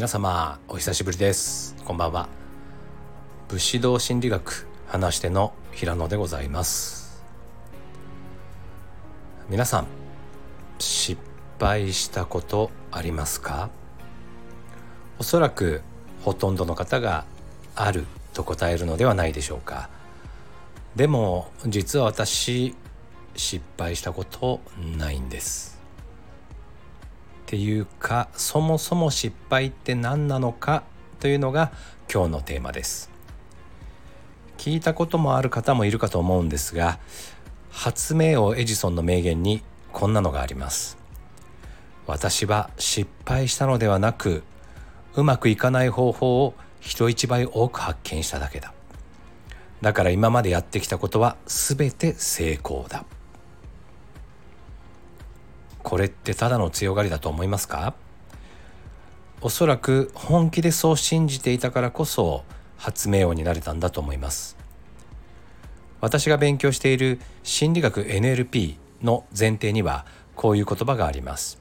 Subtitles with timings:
[0.00, 1.76] 皆様お久しぶりです。
[1.84, 2.26] こんばんは。
[3.50, 7.22] 武士道心理学話しての平野でございます。
[9.50, 9.86] 皆さん
[10.78, 11.20] 失
[11.60, 13.68] 敗したことありますか？
[15.18, 15.82] おそらく
[16.22, 17.26] ほとんどの方が
[17.74, 19.90] あると答えるのではないでしょうか。
[20.96, 22.74] でも実は私
[23.36, 24.62] 失敗したこと
[24.96, 25.78] ないんです。
[27.50, 30.84] ていうかそもそも失敗って何なのか
[31.18, 31.72] というのが
[32.08, 33.10] 今日のテーマです。
[34.56, 37.00] 聞いたこともある方もいるかと思うんですが
[37.72, 40.96] 発明王エジソンの名言にこんなのがあります。
[42.06, 44.44] 私は失敗したのではなく
[45.16, 48.72] うまくいかない方法を人一倍多く発見しただけだ。
[49.82, 53.04] だから今までやってきたことは全て成功だ。
[55.90, 57.94] これってただの強がりだと思いますか？
[59.40, 62.44] おそらく本気でそう信じていたからこそ
[62.76, 64.56] 発明王になれたんだと思います。
[66.00, 71.58] 私が勉強している心理学 NLP の前提にはこういう言葉があります。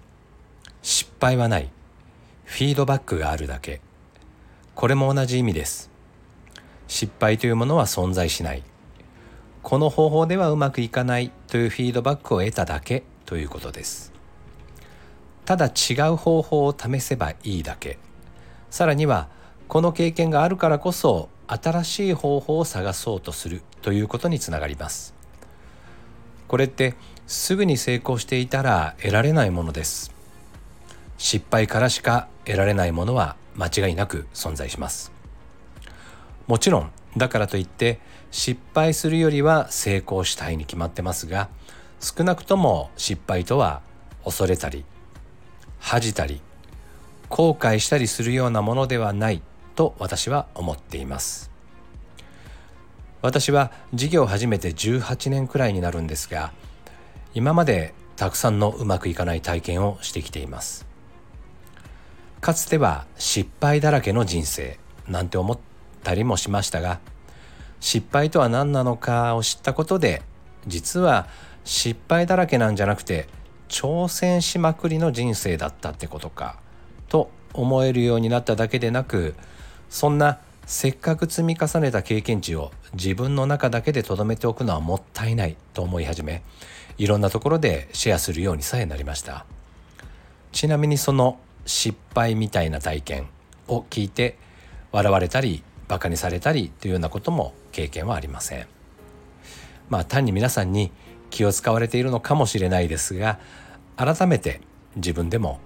[0.83, 1.71] 失敗はない。
[2.45, 3.81] フィードバックがあるだけ。
[4.75, 5.89] これも同じ意味です。
[6.87, 8.61] 失敗というものは存在しない。
[9.63, 14.18] この方法ではうまくいかないというフィードバックを得ただけということです。
[15.49, 17.97] ただ違う方法を試せばいいだけ。
[18.69, 19.29] さらには
[19.67, 25.15] この経験があるからこそ新しい方法を探そうとするということにつながります。
[26.47, 26.93] これって
[27.25, 30.13] すぐに成功していたら得られないものです。
[31.17, 35.11] 失敗からしか得られないものは間違いなく存在します。
[36.45, 41.49] もちろんだからといって失敗するよりは成功したいに決まってますが
[41.99, 43.81] 少なくとも失敗とは
[44.23, 44.85] 恐れたり
[45.79, 46.41] 恥じたり
[47.29, 49.41] 後悔したりするようなものではない
[49.75, 51.49] と私は思っています。
[53.21, 56.53] 私は事業を始めて18年くらいになるんですが
[57.33, 60.87] 今までたくさんのうまくいかない体験をしてきています。
[62.41, 65.59] かつては失敗だらけの人生なんて思っ
[66.03, 66.99] たりもしましたが
[67.79, 70.21] 失敗とは何なのかを知ったことで
[70.67, 71.27] 実は
[71.65, 73.27] 失敗だらけなんじゃなくて
[73.69, 76.59] 挑戦しまくりの人生だったってことか
[77.07, 79.35] と思えるようになっただけでなく
[79.89, 86.43] そんなせっかく積み重ねた経験値を自分の中だけで留めておくのはもったいないと思い始め
[86.97, 89.45] いろんなところでシェアするようにさえなりました。
[90.51, 93.27] ちなみにその失敗みたいな体験
[93.67, 94.37] を聞いて
[94.91, 98.67] 笑われたりバカにされたりというようなことも経験はありません。
[99.89, 100.91] まあ単に皆さんに
[101.29, 103.39] 気を使われているのかもしれないですが
[103.95, 104.61] 改めて
[104.95, 105.59] 自分でも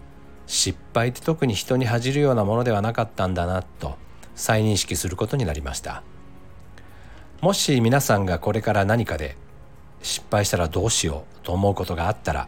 [0.47, 3.95] 失敗って特に人に恥じるようなものではなかったんだなと
[4.35, 6.03] 再認識することになりました。
[7.41, 9.35] もし皆さんがこれから何かで
[10.01, 12.47] 失敗したらどうしようと思うことがあったら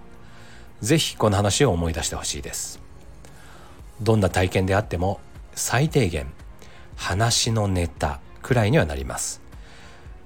[0.82, 2.82] 是非この話を思い出してほしいです。
[4.02, 5.20] どんな体験であっても
[5.54, 6.32] 最低限
[6.96, 9.42] 話のネタくらいにはなります。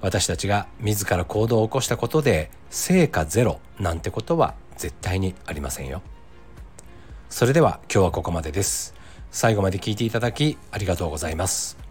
[0.02, 6.02] 私たちが自ら行動を起こしたことで成果ゼロなんてことは絶対にありませんよ。
[7.30, 8.96] それでは今日はここまでです。
[9.32, 11.89] 最後まで聞いていただきありがとうございます。